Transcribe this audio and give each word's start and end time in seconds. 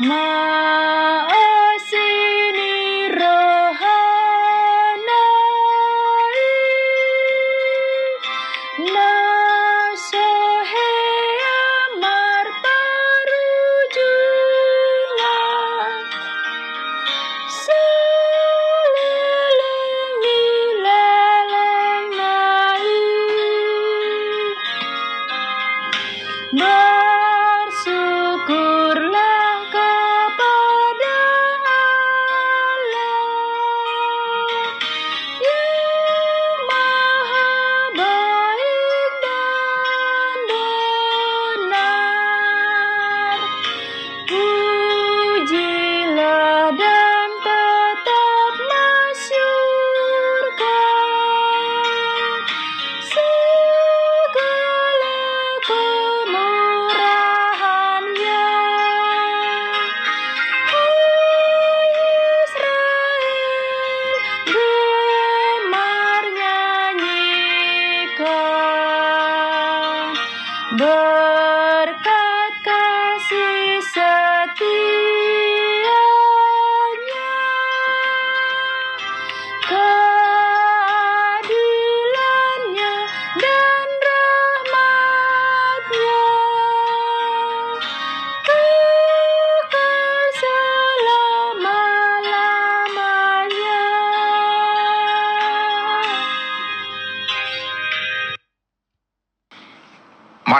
my 0.00 0.49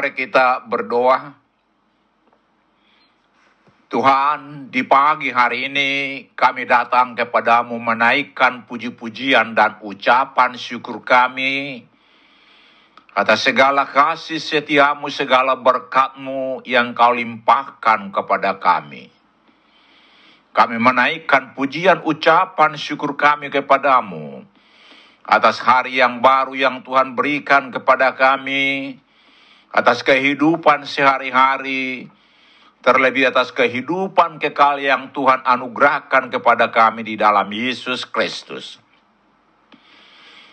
Mari 0.00 0.16
kita 0.16 0.64
berdoa. 0.64 1.28
Tuhan, 3.92 4.72
di 4.72 4.80
pagi 4.88 5.28
hari 5.28 5.68
ini 5.68 5.90
kami 6.32 6.64
datang 6.64 7.12
kepadamu 7.12 7.76
menaikkan 7.76 8.64
puji-pujian 8.64 9.52
dan 9.52 9.76
ucapan 9.84 10.56
syukur 10.56 11.04
kami 11.04 11.84
atas 13.12 13.44
segala 13.44 13.84
kasih 13.92 14.40
setiamu, 14.40 15.12
segala 15.12 15.60
berkatmu 15.60 16.64
yang 16.64 16.96
kau 16.96 17.12
limpahkan 17.12 18.08
kepada 18.08 18.56
kami. 18.56 19.12
Kami 20.56 20.80
menaikkan 20.80 21.52
pujian 21.52 22.00
ucapan 22.08 22.72
syukur 22.72 23.20
kami 23.20 23.52
kepadamu 23.52 24.48
atas 25.28 25.60
hari 25.60 26.00
yang 26.00 26.24
baru 26.24 26.56
yang 26.56 26.80
Tuhan 26.88 27.12
berikan 27.12 27.68
kepada 27.68 28.16
kami, 28.16 28.96
atas 29.70 30.02
kehidupan 30.02 30.82
sehari-hari, 30.82 32.10
terlebih 32.82 33.30
atas 33.30 33.54
kehidupan 33.54 34.42
kekal 34.42 34.82
yang 34.82 35.14
Tuhan 35.14 35.46
anugerahkan 35.46 36.32
kepada 36.32 36.74
kami 36.74 37.06
di 37.06 37.14
dalam 37.14 37.46
Yesus 37.52 38.02
Kristus. 38.08 38.82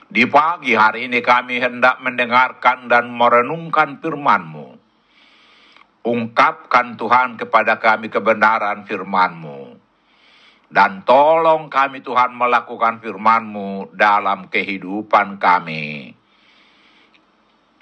Di 0.08 0.24
pagi 0.24 0.72
hari 0.72 1.12
ini 1.12 1.20
kami 1.20 1.60
hendak 1.60 2.00
mendengarkan 2.00 2.88
dan 2.88 3.12
merenungkan 3.12 4.00
firman-Mu. 4.00 4.80
Ungkapkan 6.08 6.96
Tuhan 6.96 7.36
kepada 7.36 7.76
kami 7.76 8.08
kebenaran 8.08 8.88
firman-Mu. 8.88 9.76
Dan 10.68 11.04
tolong 11.04 11.68
kami 11.68 12.00
Tuhan 12.04 12.36
melakukan 12.36 13.04
firman-Mu 13.04 13.92
dalam 13.96 14.48
kehidupan 14.48 15.40
kami. 15.40 16.16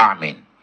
Amin. 0.01 0.54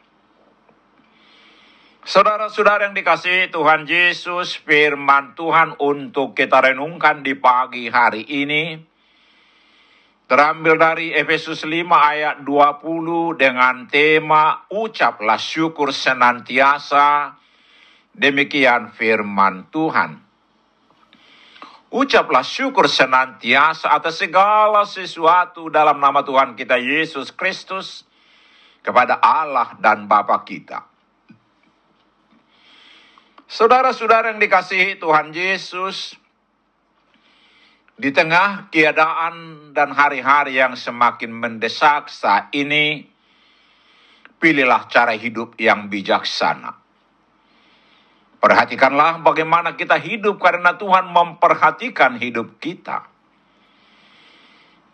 Saudara-saudara 2.02 2.90
yang 2.90 2.98
dikasihi 2.98 3.54
Tuhan 3.54 3.86
Yesus, 3.86 4.58
firman 4.58 5.38
Tuhan 5.38 5.78
untuk 5.78 6.34
kita 6.34 6.58
renungkan 6.58 7.22
di 7.22 7.38
pagi 7.38 7.86
hari 7.86 8.26
ini 8.26 8.74
terambil 10.26 10.82
dari 10.82 11.14
Efesus 11.14 11.62
5 11.62 11.86
ayat 11.94 12.42
20 12.42 13.38
dengan 13.38 13.86
tema 13.86 14.66
ucaplah 14.74 15.38
syukur 15.38 15.94
senantiasa. 15.94 17.38
Demikian 18.10 18.90
firman 18.90 19.70
Tuhan. 19.70 20.18
Ucaplah 21.86 22.42
syukur 22.42 22.90
senantiasa 22.90 23.94
atas 23.94 24.18
segala 24.18 24.82
sesuatu 24.90 25.70
dalam 25.70 26.02
nama 26.02 26.26
Tuhan 26.26 26.58
kita 26.58 26.82
Yesus 26.82 27.30
Kristus 27.30 28.02
kepada 28.82 29.22
Allah 29.22 29.78
dan 29.78 30.10
Bapa 30.10 30.42
kita. 30.42 30.91
Saudara-saudara 33.52 34.32
yang 34.32 34.40
dikasihi 34.40 34.96
Tuhan 34.96 35.28
Yesus, 35.28 36.16
di 38.00 38.08
tengah 38.08 38.72
keadaan 38.72 39.68
dan 39.76 39.92
hari-hari 39.92 40.56
yang 40.56 40.72
semakin 40.72 41.28
mendesak 41.28 42.08
saat 42.08 42.48
ini, 42.56 43.04
pilihlah 44.40 44.88
cara 44.88 45.12
hidup 45.12 45.60
yang 45.60 45.92
bijaksana. 45.92 46.80
Perhatikanlah 48.40 49.20
bagaimana 49.20 49.76
kita 49.76 50.00
hidup 50.00 50.40
karena 50.40 50.80
Tuhan 50.80 51.12
memperhatikan 51.12 52.16
hidup 52.16 52.56
kita. 52.56 53.04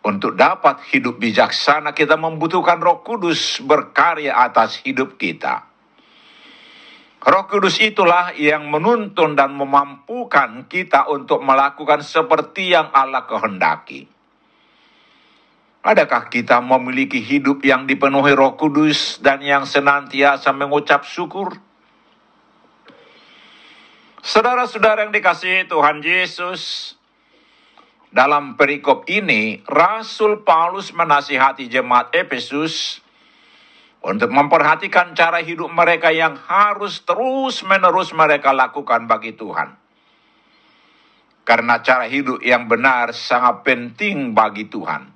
Untuk 0.03 0.35
dapat 0.35 0.83
hidup 0.91 1.15
bijaksana, 1.15 1.95
kita 1.95 2.19
membutuhkan 2.19 2.83
Roh 2.83 3.07
Kudus 3.07 3.63
berkarya 3.63 4.35
atas 4.35 4.83
hidup 4.83 5.15
kita. 5.15 5.68
Roh 7.19 7.45
Kudus 7.51 7.83
itulah 7.83 8.31
yang 8.31 8.71
menuntun 8.71 9.35
dan 9.35 9.51
memampukan 9.51 10.71
kita 10.71 11.11
untuk 11.11 11.43
melakukan 11.43 11.99
seperti 11.99 12.71
yang 12.71 12.87
Allah 12.95 13.27
kehendaki. 13.27 14.07
Adakah 15.83 16.31
kita 16.31 16.63
memiliki 16.63 17.19
hidup 17.19 17.63
yang 17.63 17.83
dipenuhi 17.83 18.31
Roh 18.31 18.55
Kudus 18.55 19.19
dan 19.19 19.43
yang 19.43 19.67
senantiasa 19.67 20.55
mengucap 20.55 21.03
syukur? 21.03 21.59
Saudara-saudara 24.19 25.07
yang 25.07 25.15
dikasihi 25.15 25.67
Tuhan 25.67 26.03
Yesus, 26.03 26.95
dalam 28.11 28.55
perikop 28.55 29.07
ini 29.07 29.63
Rasul 29.67 30.43
Paulus 30.43 30.91
menasihati 30.95 31.71
jemaat 31.71 32.11
Efesus 32.15 33.03
untuk 33.99 34.31
memperhatikan 34.31 35.11
cara 35.11 35.43
hidup 35.43 35.67
mereka 35.71 36.07
yang 36.15 36.39
harus 36.39 37.03
terus-menerus 37.03 38.15
mereka 38.15 38.55
lakukan 38.55 39.11
bagi 39.11 39.35
Tuhan. 39.35 39.75
Karena 41.43 41.81
cara 41.83 42.05
hidup 42.07 42.39
yang 42.39 42.69
benar 42.69 43.11
sangat 43.11 43.65
penting 43.65 44.31
bagi 44.37 44.69
Tuhan. 44.69 45.11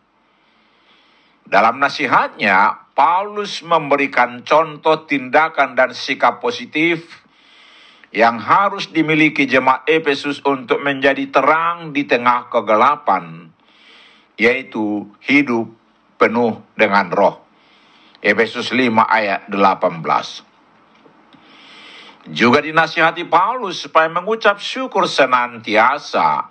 Dalam 1.47 1.77
nasihatnya, 1.77 2.89
Paulus 2.97 3.61
memberikan 3.61 4.41
contoh 4.41 5.05
tindakan 5.05 5.77
dan 5.77 5.93
sikap 5.93 6.41
positif 6.41 7.23
yang 8.13 8.37
harus 8.37 8.89
dimiliki 8.93 9.49
jemaat 9.49 9.85
Efesus 9.89 10.41
untuk 10.45 10.81
menjadi 10.81 11.29
terang 11.33 11.93
di 11.93 12.05
tengah 12.05 12.49
kegelapan, 12.49 13.49
yaitu 14.37 15.09
hidup 15.25 15.69
penuh 16.17 16.61
dengan 16.77 17.09
roh. 17.09 17.42
Efesus 18.23 18.71
5 18.71 19.03
ayat 19.03 19.51
18. 19.51 22.31
Juga 22.31 22.63
dinasihati 22.63 23.27
Paulus 23.27 23.83
supaya 23.83 24.07
mengucap 24.07 24.63
syukur 24.63 25.11
senantiasa 25.11 26.47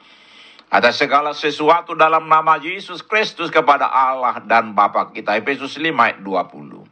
atas 0.68 0.94
segala 1.00 1.32
sesuatu 1.32 1.96
dalam 1.96 2.28
nama 2.28 2.60
Yesus 2.60 3.00
Kristus 3.00 3.48
kepada 3.48 3.88
Allah 3.88 4.44
dan 4.44 4.76
Bapa 4.76 5.16
kita. 5.16 5.32
Efesus 5.40 5.80
5 5.80 5.96
ayat 5.96 6.20
20. 6.20 6.84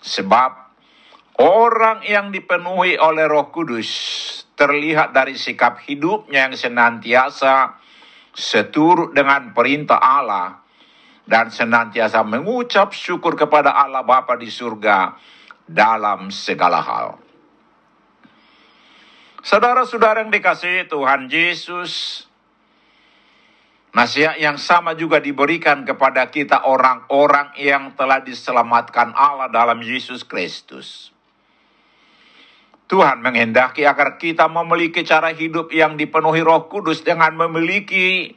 Sebab 0.00 0.52
orang 1.44 2.00
yang 2.08 2.32
dipenuhi 2.32 2.96
oleh 2.96 3.28
roh 3.28 3.52
kudus 3.52 3.92
terlihat 4.56 5.12
dari 5.12 5.36
sikap 5.36 5.84
hidupnya 5.84 6.48
yang 6.48 6.56
senantiasa 6.56 7.76
seturut 8.32 9.12
dengan 9.12 9.52
perintah 9.52 10.00
Allah 10.00 10.69
dan 11.30 11.46
senantiasa 11.54 12.26
mengucap 12.26 12.90
syukur 12.90 13.38
kepada 13.38 13.70
Allah 13.70 14.02
Bapa 14.02 14.34
di 14.34 14.50
surga 14.50 15.14
dalam 15.62 16.34
segala 16.34 16.82
hal. 16.82 17.22
Saudara-saudara 19.46 20.26
yang 20.26 20.34
dikasihi 20.34 20.90
Tuhan 20.90 21.30
Yesus, 21.30 22.26
nasihat 23.94 24.42
yang 24.42 24.58
sama 24.58 24.98
juga 24.98 25.22
diberikan 25.22 25.86
kepada 25.86 26.26
kita 26.34 26.66
orang-orang 26.66 27.54
yang 27.54 27.94
telah 27.94 28.18
diselamatkan 28.20 29.14
Allah 29.14 29.46
dalam 29.46 29.78
Yesus 29.86 30.26
Kristus. 30.26 31.14
Tuhan 32.90 33.22
menghendaki 33.22 33.86
agar 33.86 34.18
kita 34.18 34.50
memiliki 34.50 35.06
cara 35.06 35.30
hidup 35.30 35.70
yang 35.70 35.94
dipenuhi 35.94 36.42
Roh 36.42 36.66
Kudus 36.66 37.06
dengan 37.06 37.38
memiliki 37.38 38.34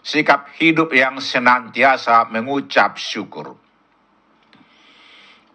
sikap 0.00 0.52
hidup 0.56 0.92
yang 0.92 1.20
senantiasa 1.20 2.28
mengucap 2.32 2.96
syukur. 2.96 3.56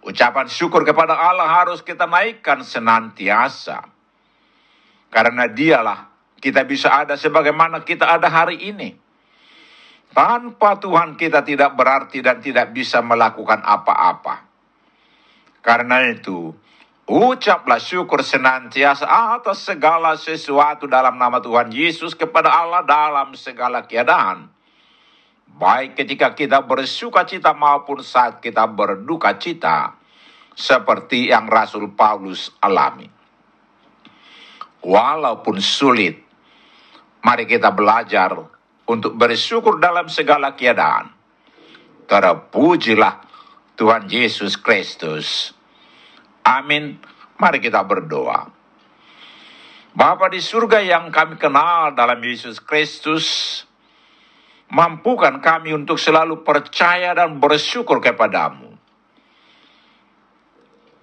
Ucapan 0.06 0.46
syukur 0.46 0.86
kepada 0.86 1.18
Allah 1.18 1.50
harus 1.50 1.82
kita 1.82 2.06
naikkan 2.06 2.62
senantiasa. 2.62 3.90
Karena 5.10 5.50
dialah 5.50 6.14
kita 6.38 6.62
bisa 6.62 6.94
ada 6.94 7.18
sebagaimana 7.18 7.82
kita 7.82 8.06
ada 8.06 8.30
hari 8.30 8.70
ini. 8.70 8.94
Tanpa 10.14 10.78
Tuhan 10.78 11.18
kita 11.18 11.42
tidak 11.42 11.74
berarti 11.74 12.22
dan 12.22 12.40
tidak 12.40 12.72
bisa 12.72 13.02
melakukan 13.02 13.66
apa-apa. 13.66 14.46
Karena 15.66 16.06
itu, 16.08 16.54
Ucaplah 17.06 17.78
syukur 17.78 18.26
senantiasa 18.26 19.06
atas 19.06 19.62
segala 19.62 20.18
sesuatu 20.18 20.90
dalam 20.90 21.22
nama 21.22 21.38
Tuhan 21.38 21.70
Yesus 21.70 22.18
kepada 22.18 22.50
Allah 22.50 22.82
dalam 22.82 23.38
segala 23.38 23.86
keadaan. 23.86 24.50
Baik 25.46 26.02
ketika 26.02 26.34
kita 26.34 26.66
bersuka 26.66 27.22
cita 27.30 27.54
maupun 27.54 28.02
saat 28.02 28.42
kita 28.42 28.66
berduka 28.66 29.38
cita. 29.38 29.94
Seperti 30.56 31.30
yang 31.30 31.46
Rasul 31.46 31.94
Paulus 31.94 32.50
alami. 32.58 33.06
Walaupun 34.82 35.62
sulit, 35.62 36.16
mari 37.22 37.46
kita 37.46 37.70
belajar 37.70 38.34
untuk 38.90 39.14
bersyukur 39.14 39.78
dalam 39.78 40.10
segala 40.10 40.58
keadaan. 40.58 41.12
Terpujilah 42.10 43.22
Tuhan 43.78 44.10
Yesus 44.10 44.58
Kristus 44.58 45.52
Amin. 46.46 47.02
Mari 47.42 47.58
kita 47.58 47.82
berdoa. 47.82 48.48
Bapa 49.96 50.28
di 50.28 50.44
surga 50.44 50.84
yang 50.84 51.10
kami 51.10 51.40
kenal 51.40 51.96
dalam 51.96 52.20
Yesus 52.20 52.60
Kristus, 52.60 53.64
mampukan 54.70 55.40
kami 55.40 55.72
untuk 55.72 55.96
selalu 55.96 56.44
percaya 56.44 57.16
dan 57.16 57.40
bersyukur 57.40 58.04
kepadamu. 58.04 58.76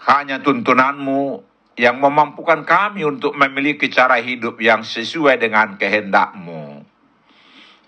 Hanya 0.02 0.44
tuntunanmu 0.44 1.40
yang 1.80 1.96
memampukan 1.98 2.68
kami 2.68 3.00
untuk 3.08 3.32
memiliki 3.32 3.88
cara 3.88 4.20
hidup 4.20 4.60
yang 4.60 4.84
sesuai 4.84 5.40
dengan 5.40 5.80
kehendakmu. 5.80 6.84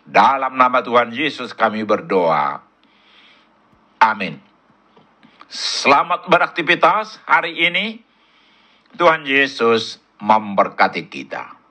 Dalam 0.05 0.57
nama 0.57 0.81
Tuhan 0.81 1.13
Yesus 1.13 1.53
kami 1.53 1.85
berdoa. 1.85 2.65
Amin. 4.01 4.54
Selamat 5.55 6.27
beraktivitas 6.27 7.23
hari 7.31 7.55
ini. 7.55 8.03
Tuhan 8.99 9.23
Yesus 9.23 10.03
memberkati 10.19 11.07
kita. 11.07 11.64